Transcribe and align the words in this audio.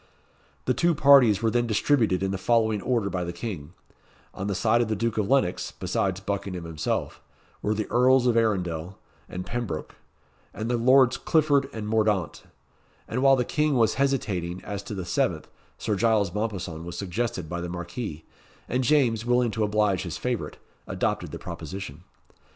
The 0.65 0.73
two 0.73 0.95
parties 0.95 1.43
were 1.43 1.51
then 1.51 1.67
distributed 1.67 2.23
in 2.23 2.31
the 2.31 2.39
following 2.39 2.81
order 2.81 3.07
by 3.07 3.23
the 3.23 3.31
King: 3.31 3.73
On 4.33 4.47
the 4.47 4.55
side 4.55 4.81
of 4.81 4.87
the 4.87 4.95
Duke 4.95 5.19
of 5.19 5.29
Lennox, 5.29 5.71
besides 5.79 6.19
Buckingham 6.19 6.63
himself, 6.63 7.21
were 7.61 7.75
the 7.75 7.85
Earls 7.91 8.25
of 8.25 8.35
Arundel 8.35 8.97
and 9.29 9.45
Pembroke, 9.45 9.93
and 10.55 10.71
the 10.71 10.77
Lords 10.77 11.17
Clifford 11.17 11.69
and 11.71 11.87
Mordaunt; 11.87 12.41
and 13.07 13.21
while 13.21 13.35
the 13.35 13.45
King 13.45 13.75
was 13.75 13.93
hesitating 13.93 14.63
as 14.63 14.81
to 14.81 14.95
the 14.95 15.05
seventh, 15.05 15.47
Sir 15.77 15.95
Giles 15.95 16.33
Mompesson 16.33 16.83
was 16.83 16.97
suggested 16.97 17.47
by 17.47 17.61
the 17.61 17.69
Marquis, 17.69 18.25
and 18.67 18.83
James, 18.83 19.23
willing 19.23 19.51
to 19.51 19.63
oblige 19.63 20.01
his 20.01 20.17
favourite, 20.17 20.57
adopted 20.87 21.29
the 21.29 21.37
proposition. 21.37 22.03